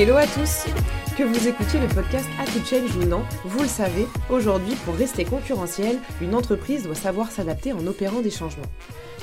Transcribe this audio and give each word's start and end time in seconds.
Hello 0.00 0.16
à 0.16 0.24
tous 0.24 0.64
Que 1.18 1.24
vous 1.24 1.46
écoutiez 1.46 1.78
le 1.78 1.86
podcast 1.86 2.26
A 2.38 2.46
to 2.46 2.64
Change 2.64 2.96
ou 2.96 3.04
non, 3.06 3.22
vous 3.44 3.60
le 3.60 3.68
savez, 3.68 4.06
aujourd'hui, 4.30 4.74
pour 4.86 4.94
rester 4.94 5.26
concurrentiel, 5.26 5.98
une 6.22 6.34
entreprise 6.34 6.84
doit 6.84 6.94
savoir 6.94 7.30
s'adapter 7.30 7.74
en 7.74 7.86
opérant 7.86 8.22
des 8.22 8.30
changements. 8.30 8.64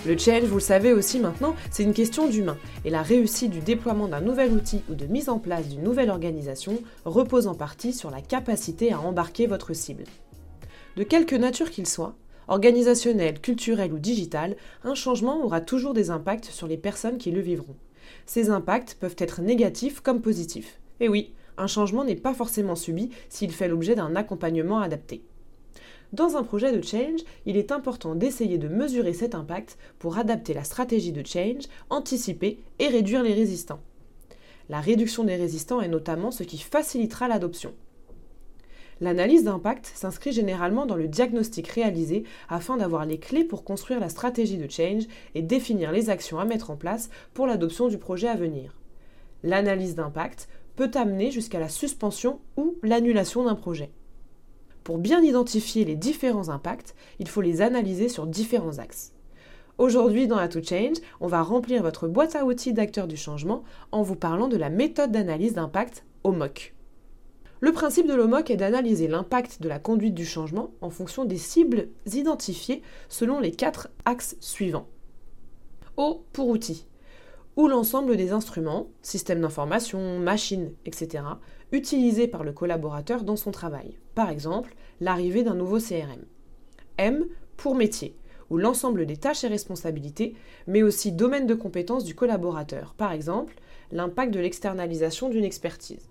Le 0.05 0.15
change, 0.15 0.43
vous 0.43 0.57
le 0.57 0.61
savez 0.61 0.93
aussi 0.93 1.19
maintenant, 1.19 1.55
c'est 1.71 1.81
une 1.81 1.95
question 1.95 2.27
d'humain, 2.27 2.59
et 2.85 2.91
la 2.91 3.01
réussite 3.01 3.49
du 3.49 3.59
déploiement 3.59 4.07
d'un 4.07 4.21
nouvel 4.21 4.51
outil 4.51 4.83
ou 4.87 4.93
de 4.93 5.07
mise 5.07 5.29
en 5.29 5.39
place 5.39 5.67
d'une 5.67 5.81
nouvelle 5.81 6.11
organisation 6.11 6.77
repose 7.05 7.47
en 7.47 7.55
partie 7.55 7.91
sur 7.91 8.11
la 8.11 8.21
capacité 8.21 8.93
à 8.93 8.99
embarquer 8.99 9.47
votre 9.47 9.73
cible. 9.73 10.03
De 10.95 11.01
quelque 11.01 11.35
nature 11.35 11.71
qu'il 11.71 11.87
soit, 11.87 12.13
organisationnel, 12.47 13.41
culturel 13.41 13.93
ou 13.93 13.97
digital, 13.97 14.55
un 14.83 14.93
changement 14.93 15.43
aura 15.43 15.59
toujours 15.59 15.95
des 15.95 16.11
impacts 16.11 16.51
sur 16.51 16.67
les 16.67 16.77
personnes 16.77 17.17
qui 17.17 17.31
le 17.31 17.41
vivront. 17.41 17.75
Ces 18.25 18.49
impacts 18.49 18.95
peuvent 18.99 19.15
être 19.17 19.41
négatifs 19.41 20.01
comme 20.01 20.21
positifs. 20.21 20.79
Et 20.99 21.09
oui, 21.09 21.33
un 21.57 21.67
changement 21.67 22.03
n'est 22.03 22.15
pas 22.15 22.33
forcément 22.33 22.75
subi 22.75 23.09
s'il 23.29 23.51
fait 23.51 23.67
l'objet 23.67 23.95
d'un 23.95 24.15
accompagnement 24.15 24.79
adapté. 24.79 25.23
Dans 26.13 26.37
un 26.37 26.43
projet 26.43 26.71
de 26.71 26.81
change, 26.81 27.19
il 27.45 27.57
est 27.57 27.71
important 27.71 28.15
d'essayer 28.15 28.57
de 28.57 28.69
mesurer 28.69 29.13
cet 29.13 29.35
impact 29.35 29.77
pour 29.99 30.17
adapter 30.17 30.53
la 30.53 30.63
stratégie 30.63 31.11
de 31.11 31.25
change, 31.25 31.65
anticiper 31.89 32.59
et 32.79 32.87
réduire 32.87 33.23
les 33.23 33.33
résistants. 33.33 33.81
La 34.69 34.79
réduction 34.79 35.23
des 35.23 35.35
résistants 35.35 35.81
est 35.81 35.89
notamment 35.89 36.31
ce 36.31 36.43
qui 36.43 36.57
facilitera 36.57 37.27
l'adoption. 37.27 37.73
L'analyse 38.99 39.43
d'impact 39.43 39.91
s'inscrit 39.93 40.31
généralement 40.31 40.85
dans 40.85 40.95
le 40.95 41.07
diagnostic 41.07 41.67
réalisé 41.67 42.23
afin 42.49 42.77
d'avoir 42.77 43.05
les 43.05 43.19
clés 43.19 43.43
pour 43.43 43.63
construire 43.63 43.99
la 43.99 44.09
stratégie 44.09 44.57
de 44.57 44.69
change 44.69 45.03
et 45.35 45.41
définir 45.41 45.91
les 45.91 46.09
actions 46.09 46.39
à 46.39 46.45
mettre 46.45 46.71
en 46.71 46.75
place 46.75 47.09
pour 47.33 47.45
l'adoption 47.45 47.87
du 47.89 47.97
projet 47.97 48.27
à 48.27 48.35
venir. 48.35 48.75
L'analyse 49.43 49.95
d'impact 49.95 50.49
peut 50.75 50.91
amener 50.95 51.31
jusqu'à 51.31 51.59
la 51.59 51.69
suspension 51.69 52.39
ou 52.55 52.75
l'annulation 52.81 53.43
d'un 53.43 53.55
projet. 53.55 53.91
Pour 54.83 54.97
bien 54.97 55.21
identifier 55.21 55.85
les 55.85 55.95
différents 55.95 56.49
impacts, 56.49 56.95
il 57.19 57.27
faut 57.27 57.41
les 57.41 57.61
analyser 57.61 58.09
sur 58.09 58.25
différents 58.25 58.79
axes. 58.79 59.11
Aujourd'hui, 59.77 60.27
dans 60.27 60.37
la 60.37 60.47
To 60.47 60.63
Change, 60.63 60.97
on 61.19 61.27
va 61.27 61.43
remplir 61.43 61.83
votre 61.83 62.07
boîte 62.07 62.35
à 62.35 62.45
outils 62.45 62.73
d'acteurs 62.73 63.07
du 63.07 63.17
changement 63.17 63.63
en 63.91 64.01
vous 64.01 64.15
parlant 64.15 64.47
de 64.47 64.57
la 64.57 64.71
méthode 64.71 65.11
d'analyse 65.11 65.53
d'impact 65.53 66.03
OMOC. 66.23 66.76
Le 67.59 67.71
principe 67.71 68.05
de 68.05 68.13
l'OMOC 68.13 68.51
est 68.51 68.57
d'analyser 68.57 69.07
l'impact 69.07 69.63
de 69.63 69.67
la 69.67 69.79
conduite 69.79 70.13
du 70.13 70.25
changement 70.25 70.69
en 70.81 70.91
fonction 70.91 71.25
des 71.25 71.39
cibles 71.39 71.87
identifiées 72.05 72.83
selon 73.09 73.39
les 73.39 73.51
quatre 73.51 73.89
axes 74.05 74.37
suivants. 74.39 74.87
O 75.95 76.23
pour 76.33 76.49
outils, 76.49 76.85
où 77.55 77.67
l'ensemble 77.67 78.15
des 78.15 78.31
instruments, 78.31 78.89
systèmes 79.01 79.41
d'information, 79.41 80.19
machines, 80.19 80.71
etc., 80.85 81.23
utilisés 81.71 82.27
par 82.27 82.43
le 82.43 82.53
collaborateur 82.53 83.23
dans 83.23 83.35
son 83.35 83.49
travail. 83.49 83.97
Par 84.13 84.29
exemple, 84.29 84.75
l'arrivée 85.01 85.41
d'un 85.41 85.55
nouveau 85.55 85.79
CRM. 85.79 86.25
M 86.99 87.25
pour 87.57 87.73
métier, 87.73 88.15
où 88.51 88.59
l'ensemble 88.59 89.07
des 89.07 89.17
tâches 89.17 89.43
et 89.43 89.47
responsabilités, 89.47 90.35
mais 90.67 90.83
aussi 90.83 91.11
domaine 91.11 91.47
de 91.47 91.55
compétences 91.55 92.03
du 92.03 92.13
collaborateur. 92.13 92.93
Par 92.95 93.11
exemple, 93.11 93.55
l'impact 93.91 94.31
de 94.31 94.39
l'externalisation 94.39 95.29
d'une 95.29 95.43
expertise. 95.43 96.07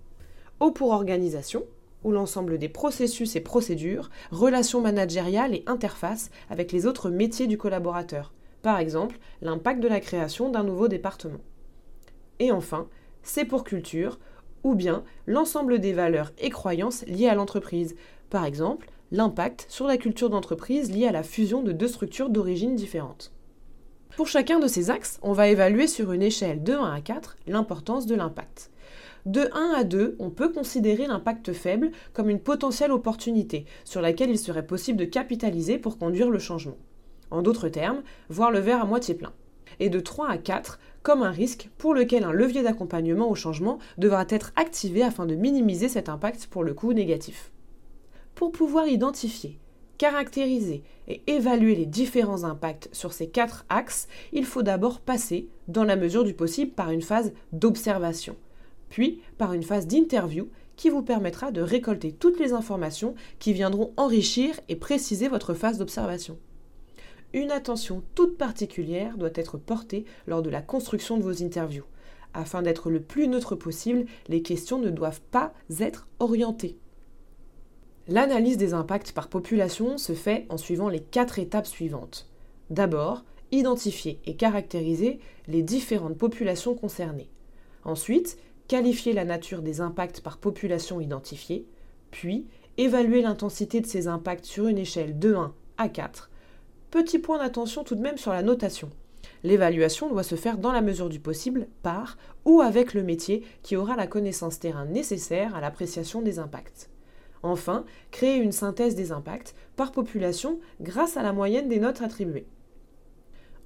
O 0.58 0.70
pour 0.70 0.90
organisation, 0.90 1.64
où 2.02 2.12
l'ensemble 2.12 2.56
des 2.56 2.68
processus 2.68 3.36
et 3.36 3.40
procédures, 3.40 4.10
relations 4.30 4.80
managériales 4.80 5.54
et 5.54 5.64
interfaces 5.66 6.30
avec 6.48 6.72
les 6.72 6.86
autres 6.86 7.10
métiers 7.10 7.46
du 7.46 7.58
collaborateur, 7.58 8.32
par 8.62 8.78
exemple 8.78 9.18
l'impact 9.42 9.80
de 9.80 9.88
la 9.88 10.00
création 10.00 10.48
d'un 10.48 10.62
nouveau 10.62 10.88
département. 10.88 11.40
Et 12.38 12.52
enfin, 12.52 12.88
C 13.22 13.44
pour 13.44 13.64
culture, 13.64 14.18
ou 14.64 14.74
bien 14.74 15.04
l'ensemble 15.26 15.78
des 15.78 15.92
valeurs 15.92 16.32
et 16.38 16.50
croyances 16.50 17.04
liées 17.06 17.28
à 17.28 17.34
l'entreprise, 17.34 17.96
par 18.30 18.44
exemple 18.44 18.88
l'impact 19.12 19.66
sur 19.68 19.86
la 19.86 19.98
culture 19.98 20.30
d'entreprise 20.30 20.90
liée 20.90 21.06
à 21.06 21.12
la 21.12 21.22
fusion 21.22 21.62
de 21.62 21.72
deux 21.72 21.88
structures 21.88 22.30
d'origine 22.30 22.74
différentes. 22.74 23.32
Pour 24.16 24.26
chacun 24.26 24.58
de 24.58 24.66
ces 24.66 24.90
axes, 24.90 25.18
on 25.22 25.32
va 25.32 25.48
évaluer 25.48 25.86
sur 25.86 26.12
une 26.12 26.22
échelle 26.22 26.62
de 26.62 26.72
1 26.72 26.92
à 26.92 27.00
4 27.00 27.36
l'importance 27.46 28.06
de 28.06 28.14
l'impact. 28.14 28.70
De 29.26 29.50
1 29.52 29.72
à 29.74 29.82
2, 29.82 30.14
on 30.20 30.30
peut 30.30 30.52
considérer 30.52 31.08
l'impact 31.08 31.52
faible 31.52 31.90
comme 32.12 32.30
une 32.30 32.38
potentielle 32.38 32.92
opportunité 32.92 33.64
sur 33.84 34.00
laquelle 34.00 34.30
il 34.30 34.38
serait 34.38 34.64
possible 34.64 35.00
de 35.00 35.04
capitaliser 35.04 35.78
pour 35.78 35.98
conduire 35.98 36.30
le 36.30 36.38
changement. 36.38 36.76
En 37.32 37.42
d'autres 37.42 37.68
termes, 37.68 38.04
voir 38.28 38.52
le 38.52 38.60
verre 38.60 38.82
à 38.82 38.84
moitié 38.84 39.16
plein. 39.16 39.32
Et 39.80 39.90
de 39.90 39.98
3 39.98 40.28
à 40.28 40.38
4 40.38 40.78
comme 41.02 41.24
un 41.24 41.32
risque 41.32 41.70
pour 41.76 41.92
lequel 41.92 42.22
un 42.22 42.30
levier 42.30 42.62
d'accompagnement 42.62 43.28
au 43.28 43.34
changement 43.34 43.80
devra 43.98 44.24
être 44.28 44.52
activé 44.54 45.02
afin 45.02 45.26
de 45.26 45.34
minimiser 45.34 45.88
cet 45.88 46.08
impact 46.08 46.46
pour 46.46 46.62
le 46.62 46.72
coût 46.72 46.92
négatif. 46.92 47.50
Pour 48.36 48.52
pouvoir 48.52 48.86
identifier, 48.86 49.58
caractériser 49.98 50.84
et 51.08 51.22
évaluer 51.26 51.74
les 51.74 51.86
différents 51.86 52.44
impacts 52.44 52.88
sur 52.92 53.12
ces 53.12 53.28
quatre 53.28 53.66
axes, 53.70 54.06
il 54.32 54.44
faut 54.44 54.62
d'abord 54.62 55.00
passer, 55.00 55.48
dans 55.66 55.84
la 55.84 55.96
mesure 55.96 56.22
du 56.22 56.32
possible, 56.32 56.70
par 56.70 56.92
une 56.92 57.02
phase 57.02 57.32
d'observation 57.50 58.36
puis 58.88 59.20
par 59.38 59.52
une 59.52 59.62
phase 59.62 59.86
d'interview 59.86 60.48
qui 60.76 60.90
vous 60.90 61.02
permettra 61.02 61.50
de 61.50 61.62
récolter 61.62 62.12
toutes 62.12 62.38
les 62.38 62.52
informations 62.52 63.14
qui 63.38 63.52
viendront 63.52 63.92
enrichir 63.96 64.60
et 64.68 64.76
préciser 64.76 65.28
votre 65.28 65.54
phase 65.54 65.78
d'observation. 65.78 66.38
Une 67.32 67.50
attention 67.50 68.02
toute 68.14 68.38
particulière 68.38 69.16
doit 69.16 69.30
être 69.34 69.58
portée 69.58 70.04
lors 70.26 70.42
de 70.42 70.50
la 70.50 70.62
construction 70.62 71.16
de 71.16 71.22
vos 71.22 71.42
interviews. 71.42 71.84
Afin 72.34 72.62
d'être 72.62 72.90
le 72.90 73.00
plus 73.00 73.28
neutre 73.28 73.54
possible, 73.54 74.04
les 74.28 74.42
questions 74.42 74.78
ne 74.78 74.90
doivent 74.90 75.22
pas 75.30 75.52
être 75.80 76.06
orientées. 76.18 76.78
L'analyse 78.08 78.56
des 78.56 78.72
impacts 78.72 79.12
par 79.12 79.28
population 79.28 79.98
se 79.98 80.12
fait 80.12 80.46
en 80.48 80.56
suivant 80.56 80.88
les 80.88 81.00
quatre 81.00 81.38
étapes 81.38 81.66
suivantes. 81.66 82.28
D'abord, 82.70 83.24
identifier 83.50 84.20
et 84.26 84.36
caractériser 84.36 85.18
les 85.48 85.62
différentes 85.62 86.18
populations 86.18 86.74
concernées. 86.74 87.30
Ensuite, 87.84 88.38
qualifier 88.68 89.12
la 89.12 89.24
nature 89.24 89.62
des 89.62 89.80
impacts 89.80 90.20
par 90.20 90.38
population 90.38 91.00
identifiée, 91.00 91.66
puis 92.10 92.46
évaluer 92.78 93.22
l'intensité 93.22 93.80
de 93.80 93.86
ces 93.86 94.08
impacts 94.08 94.44
sur 94.44 94.66
une 94.66 94.78
échelle 94.78 95.18
de 95.18 95.34
1 95.34 95.54
à 95.78 95.88
4. 95.88 96.30
Petit 96.90 97.18
point 97.18 97.38
d'attention 97.38 97.84
tout 97.84 97.94
de 97.94 98.00
même 98.00 98.18
sur 98.18 98.32
la 98.32 98.42
notation. 98.42 98.90
L'évaluation 99.42 100.08
doit 100.08 100.22
se 100.22 100.34
faire 100.34 100.58
dans 100.58 100.72
la 100.72 100.82
mesure 100.82 101.08
du 101.08 101.20
possible 101.20 101.68
par 101.82 102.16
ou 102.44 102.60
avec 102.60 102.94
le 102.94 103.02
métier 103.02 103.44
qui 103.62 103.76
aura 103.76 103.96
la 103.96 104.06
connaissance 104.06 104.58
terrain 104.58 104.84
nécessaire 104.84 105.54
à 105.54 105.60
l'appréciation 105.60 106.22
des 106.22 106.38
impacts. 106.38 106.90
Enfin, 107.42 107.84
créer 108.10 108.36
une 108.36 108.52
synthèse 108.52 108.94
des 108.94 109.12
impacts 109.12 109.54
par 109.76 109.92
population 109.92 110.58
grâce 110.80 111.16
à 111.16 111.22
la 111.22 111.32
moyenne 111.32 111.68
des 111.68 111.78
notes 111.78 112.02
attribuées. 112.02 112.46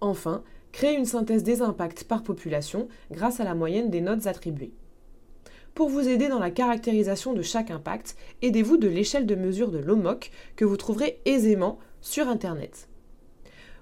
Enfin, 0.00 0.43
créer 0.72 0.97
une 0.97 1.05
synthèse 1.05 1.43
des 1.43 1.62
impacts 1.62 2.05
par 2.05 2.22
population 2.22 2.88
grâce 3.11 3.41
à 3.41 3.44
la 3.44 3.55
moyenne 3.55 3.91
des 3.91 4.00
notes 4.00 4.27
attribuées. 4.27 4.72
Pour 5.75 5.88
vous 5.88 6.08
aider 6.08 6.28
dans 6.28 6.38
la 6.38 6.50
caractérisation 6.50 7.32
de 7.32 7.42
chaque 7.42 7.70
impact, 7.70 8.16
aidez-vous 8.42 8.76
de 8.76 8.88
l'échelle 8.88 9.26
de 9.26 9.34
mesure 9.34 9.70
de 9.70 9.78
l'OMOC 9.78 10.31
que 10.56 10.64
vous 10.64 10.76
trouverez 10.76 11.20
aisément 11.25 11.78
sur 12.00 12.28
Internet. 12.28 12.88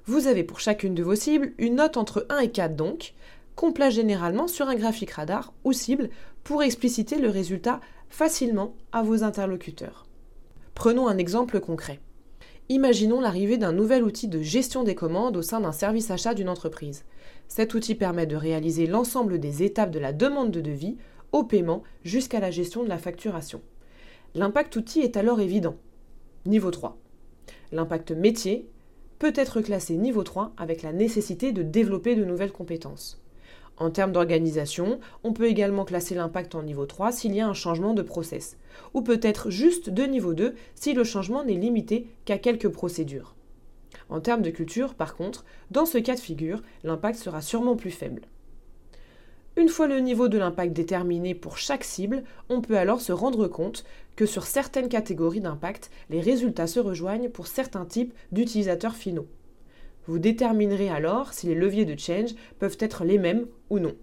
Vous 0.05 0.27
avez 0.27 0.45
pour 0.45 0.61
chacune 0.61 0.95
de 0.95 1.03
vos 1.03 1.15
cibles 1.15 1.53
une 1.59 1.77
note 1.77 1.97
entre 1.97 2.27
1 2.29 2.39
et 2.41 2.51
4 2.51 2.77
donc, 2.77 3.15
qu'on 3.57 3.73
place 3.73 3.95
généralement 3.95 4.49
sur 4.49 4.69
un 4.69 4.77
graphique 4.77 5.11
radar 5.11 5.53
ou 5.65 5.73
cible 5.73 6.11
pour 6.45 6.63
expliciter 6.63 7.19
le 7.19 7.29
résultat 7.29 7.81
facilement 8.09 8.75
à 8.93 9.03
vos 9.03 9.25
interlocuteurs. 9.25 10.07
Prenons 10.75 11.09
un 11.09 11.19
exemple 11.19 11.59
concret. 11.59 12.01
Imaginons 12.69 13.21
l'arrivée 13.21 13.57
d'un 13.57 13.73
nouvel 13.73 14.05
outil 14.05 14.29
de 14.29 14.43
gestion 14.43 14.85
des 14.85 14.95
commandes 14.95 15.37
au 15.37 15.43
sein 15.43 15.61
d'un 15.61 15.73
service 15.73 16.11
achat 16.11 16.35
d'une 16.35 16.51
entreprise. 16.51 17.05
Cet 17.49 17.75
outil 17.75 17.95
permet 17.95 18.27
de 18.27 18.37
réaliser 18.37 18.87
l'ensemble 18.87 19.41
des 19.41 19.63
étapes 19.63 19.91
de 19.91 19.99
la 19.99 20.13
demande 20.13 20.51
de 20.51 20.61
devis 20.61 20.99
au 21.33 21.45
paiement 21.45 21.83
jusqu'à 22.05 22.41
la 22.41 22.51
gestion 22.51 22.83
de 22.83 22.89
la 22.89 22.99
facturation. 22.99 23.61
L'impact 24.35 24.77
outil 24.77 25.01
est 25.01 25.17
alors 25.17 25.41
évident. 25.41 25.77
Niveau 26.47 26.71
3. 26.71 26.99
L'impact 27.73 28.13
métier 28.13 28.69
peut 29.19 29.33
être 29.35 29.61
classé 29.61 29.97
niveau 29.97 30.23
3 30.23 30.53
avec 30.57 30.83
la 30.83 30.93
nécessité 30.93 31.53
de 31.53 31.63
développer 31.63 32.15
de 32.15 32.25
nouvelles 32.25 32.53
compétences. 32.53 33.21
En 33.77 33.91
termes 33.91 34.13
d'organisation, 34.13 34.99
on 35.23 35.33
peut 35.33 35.47
également 35.47 35.85
classer 35.85 36.15
l'impact 36.15 36.55
en 36.55 36.63
niveau 36.63 36.87
3 36.87 37.13
s'il 37.13 37.35
y 37.35 37.41
a 37.41 37.49
un 37.49 37.55
changement 37.55 37.95
de 37.95 38.03
process, 38.03 38.57
ou 38.93 39.03
peut-être 39.03 39.51
juste 39.51 39.89
de 39.89 40.03
niveau 40.03 40.35
2 40.35 40.55
si 40.75 40.95
le 40.95 41.05
changement 41.05 41.45
n'est 41.45 41.55
limité 41.55 42.09
qu'à 42.25 42.39
quelques 42.39 42.69
procédures. 42.69 43.37
En 44.09 44.21
termes 44.21 44.43
de 44.43 44.51
culture, 44.51 44.95
par 44.95 45.15
contre, 45.15 45.45
dans 45.71 45.87
ce 45.87 45.99
cas 45.99 46.15
de 46.15 46.21
figure, 46.21 46.63
l'impact 46.83 47.19
sera 47.19 47.41
sûrement 47.41 47.77
plus 47.77 47.91
faible. 47.91 48.23
Une 49.59 49.69
fois 49.69 49.89
le 49.89 49.99
niveau 49.99 50.29
de 50.29 50.39
l'impact 50.39 50.73
déterminé 50.73 51.35
pour 51.35 51.59
chaque 51.59 51.83
cible, 51.83 52.23
on 52.49 52.61
peut 52.61 52.79
alors 52.79 53.01
se 53.01 53.11
rendre 53.11 53.49
compte 53.49 53.85
que 54.15 54.25
sur 54.25 54.45
certaines 54.45 54.89
catégories 54.89 55.41
d'impact, 55.41 55.91
les 56.11 56.21
résultats 56.21 56.69
se 56.69 56.79
rejoignent 56.79 57.29
pour 57.29 57.49
certains 57.49 57.85
types 57.85 58.15
d'utilisateurs 58.31 58.95
finaux. 58.95 59.27
Vous 60.07 60.21
déterminerez 60.21 60.91
alors 60.91 61.33
si 61.33 61.49
les 61.49 61.57
leviers 61.57 61.85
de 61.85 61.99
change 61.99 62.37
peuvent 62.61 62.77
être 62.79 63.05
les 63.05 63.19
mêmes 63.19 63.47
ou 63.69 63.81
non. 63.81 63.97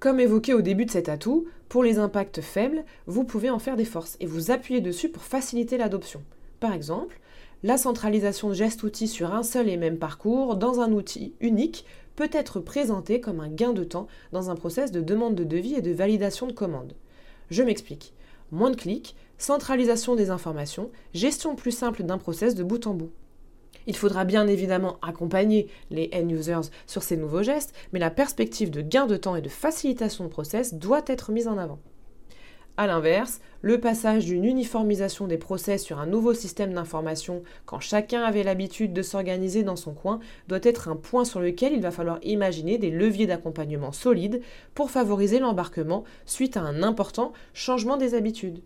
Comme 0.00 0.18
évoqué 0.18 0.54
au 0.54 0.62
début 0.62 0.86
de 0.86 0.92
cet 0.92 1.10
atout, 1.10 1.46
Pour 1.68 1.82
les 1.82 1.98
impacts 1.98 2.40
faibles, 2.40 2.86
vous 3.04 3.24
pouvez 3.24 3.50
en 3.50 3.58
faire 3.58 3.76
des 3.76 3.84
forces 3.84 4.16
et 4.20 4.24
vous 4.24 4.50
appuyer 4.50 4.80
dessus 4.80 5.10
pour 5.10 5.24
faciliter 5.24 5.76
l'adoption. 5.76 6.22
Par 6.60 6.72
exemple, 6.72 7.20
la 7.62 7.76
centralisation 7.76 8.48
de 8.48 8.54
gestes-outils 8.54 9.08
sur 9.08 9.34
un 9.34 9.42
seul 9.42 9.68
et 9.68 9.76
même 9.76 9.98
parcours 9.98 10.56
dans 10.56 10.80
un 10.80 10.92
outil 10.92 11.34
unique 11.40 11.84
peut 12.18 12.28
être 12.32 12.58
présentée 12.58 13.20
comme 13.20 13.38
un 13.38 13.48
gain 13.48 13.72
de 13.72 13.84
temps 13.84 14.08
dans 14.32 14.50
un 14.50 14.56
process 14.56 14.90
de 14.90 15.00
demande 15.00 15.36
de 15.36 15.44
devis 15.44 15.74
et 15.74 15.82
de 15.82 15.92
validation 15.92 16.48
de 16.48 16.52
commande. 16.52 16.94
Je 17.48 17.62
m'explique. 17.62 18.12
Moins 18.50 18.72
de 18.72 18.76
clics, 18.76 19.14
centralisation 19.38 20.16
des 20.16 20.30
informations, 20.30 20.90
gestion 21.14 21.54
plus 21.54 21.70
simple 21.70 22.02
d'un 22.02 22.18
process 22.18 22.56
de 22.56 22.64
bout 22.64 22.88
en 22.88 22.94
bout. 22.94 23.12
Il 23.86 23.96
faudra 23.96 24.24
bien 24.24 24.48
évidemment 24.48 24.98
accompagner 25.00 25.68
les 25.90 26.10
end-users 26.12 26.72
sur 26.88 27.04
ces 27.04 27.16
nouveaux 27.16 27.44
gestes, 27.44 27.72
mais 27.92 28.00
la 28.00 28.10
perspective 28.10 28.72
de 28.72 28.82
gain 28.82 29.06
de 29.06 29.16
temps 29.16 29.36
et 29.36 29.40
de 29.40 29.48
facilitation 29.48 30.24
de 30.24 30.28
process 30.28 30.74
doit 30.74 31.02
être 31.06 31.30
mise 31.30 31.46
en 31.46 31.56
avant. 31.56 31.78
A 32.78 32.86
l'inverse, 32.86 33.40
le 33.60 33.80
passage 33.80 34.24
d'une 34.24 34.44
uniformisation 34.44 35.26
des 35.26 35.36
process 35.36 35.82
sur 35.82 35.98
un 35.98 36.06
nouveau 36.06 36.32
système 36.32 36.72
d'information, 36.72 37.42
quand 37.66 37.80
chacun 37.80 38.22
avait 38.22 38.44
l'habitude 38.44 38.92
de 38.92 39.02
s'organiser 39.02 39.64
dans 39.64 39.74
son 39.74 39.94
coin, 39.94 40.20
doit 40.46 40.60
être 40.62 40.86
un 40.86 40.94
point 40.94 41.24
sur 41.24 41.40
lequel 41.40 41.72
il 41.72 41.80
va 41.80 41.90
falloir 41.90 42.20
imaginer 42.22 42.78
des 42.78 42.92
leviers 42.92 43.26
d'accompagnement 43.26 43.90
solides 43.90 44.42
pour 44.76 44.92
favoriser 44.92 45.40
l'embarquement 45.40 46.04
suite 46.24 46.56
à 46.56 46.60
un 46.60 46.84
important 46.84 47.32
changement 47.52 47.96
des 47.96 48.14
habitudes. 48.14 48.60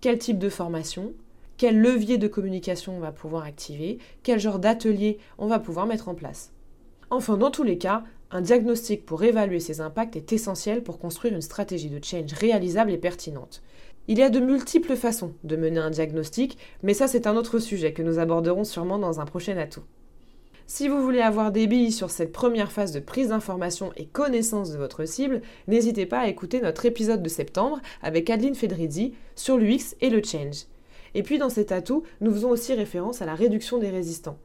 Quel 0.00 0.18
type 0.18 0.38
de 0.38 0.50
formation 0.50 1.12
quel 1.56 1.80
levier 1.80 2.18
de 2.18 2.28
communication 2.28 2.96
on 2.96 3.00
va 3.00 3.10
pouvoir 3.10 3.42
activer, 3.42 3.98
quel 4.22 4.38
genre 4.38 4.60
d'atelier 4.60 5.18
on 5.38 5.48
va 5.48 5.58
pouvoir 5.58 5.86
mettre 5.86 6.08
en 6.08 6.14
place. 6.14 6.52
Enfin, 7.10 7.36
dans 7.36 7.50
tous 7.50 7.64
les 7.64 7.78
cas, 7.78 8.04
un 8.30 8.42
diagnostic 8.42 9.06
pour 9.06 9.22
évaluer 9.22 9.60
ces 9.60 9.80
impacts 9.80 10.16
est 10.16 10.32
essentiel 10.32 10.82
pour 10.82 10.98
construire 10.98 11.34
une 11.34 11.40
stratégie 11.40 11.88
de 11.88 12.04
change 12.04 12.32
réalisable 12.34 12.90
et 12.90 12.98
pertinente. 12.98 13.62
Il 14.06 14.18
y 14.18 14.22
a 14.22 14.30
de 14.30 14.40
multiples 14.40 14.96
façons 14.96 15.34
de 15.44 15.56
mener 15.56 15.80
un 15.80 15.90
diagnostic, 15.90 16.58
mais 16.82 16.94
ça 16.94 17.08
c'est 17.08 17.26
un 17.26 17.36
autre 17.36 17.58
sujet 17.58 17.92
que 17.92 18.02
nous 18.02 18.18
aborderons 18.18 18.64
sûrement 18.64 18.98
dans 18.98 19.20
un 19.20 19.24
prochain 19.24 19.56
atout. 19.56 19.84
Si 20.66 20.88
vous 20.88 21.00
voulez 21.02 21.22
avoir 21.22 21.52
des 21.52 21.66
billes 21.66 21.92
sur 21.92 22.10
cette 22.10 22.32
première 22.32 22.70
phase 22.70 22.92
de 22.92 23.00
prise 23.00 23.28
d'information 23.28 23.90
et 23.96 24.04
connaissance 24.04 24.70
de 24.70 24.76
votre 24.76 25.06
cible, 25.06 25.40
n'hésitez 25.66 26.04
pas 26.04 26.20
à 26.20 26.28
écouter 26.28 26.60
notre 26.60 26.84
épisode 26.84 27.22
de 27.22 27.28
septembre 27.30 27.80
avec 28.02 28.28
Adeline 28.28 28.54
Fedrizzi 28.54 29.14
sur 29.34 29.56
l'UX 29.56 29.96
et 30.02 30.10
le 30.10 30.22
change. 30.22 30.66
Et 31.14 31.22
puis 31.22 31.38
dans 31.38 31.48
cet 31.48 31.72
atout, 31.72 32.02
nous 32.20 32.32
faisons 32.32 32.50
aussi 32.50 32.74
référence 32.74 33.22
à 33.22 33.26
la 33.26 33.34
réduction 33.34 33.78
des 33.78 33.88
résistants. 33.88 34.36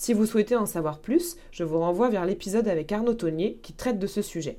Si 0.00 0.14
vous 0.14 0.24
souhaitez 0.24 0.56
en 0.56 0.64
savoir 0.64 0.98
plus, 0.98 1.36
je 1.52 1.62
vous 1.62 1.78
renvoie 1.78 2.08
vers 2.08 2.24
l'épisode 2.24 2.68
avec 2.68 2.90
Arnaud 2.90 3.12
Tonnier 3.12 3.58
qui 3.62 3.74
traite 3.74 3.98
de 3.98 4.06
ce 4.06 4.22
sujet. 4.22 4.58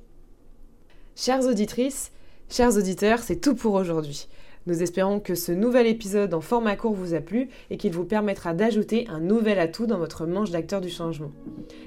Chères 1.15 1.47
auditrices, 1.47 2.11
chers 2.47 2.77
auditeurs, 2.77 3.17
c'est 3.17 3.37
tout 3.37 3.55
pour 3.55 3.73
aujourd'hui. 3.73 4.27
Nous 4.67 4.83
espérons 4.83 5.19
que 5.19 5.33
ce 5.33 5.51
nouvel 5.51 5.87
épisode 5.87 6.35
en 6.35 6.41
format 6.41 6.75
court 6.75 6.93
vous 6.93 7.15
a 7.15 7.21
plu 7.21 7.49
et 7.71 7.77
qu'il 7.77 7.91
vous 7.91 8.05
permettra 8.05 8.53
d'ajouter 8.53 9.07
un 9.09 9.19
nouvel 9.19 9.57
atout 9.57 9.87
dans 9.87 9.97
votre 9.97 10.27
manche 10.27 10.51
d'acteurs 10.51 10.79
du 10.79 10.91
changement. 10.91 11.31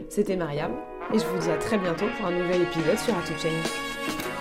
C'était 0.08 0.34
Mariam 0.34 0.72
et 1.14 1.18
je 1.20 1.24
vous 1.24 1.38
dis 1.38 1.50
à 1.50 1.56
très 1.56 1.78
bientôt 1.78 2.06
pour 2.16 2.26
un 2.26 2.36
nouvel 2.36 2.62
épisode 2.62 2.98
sur 2.98 3.16
Atout. 3.16 4.33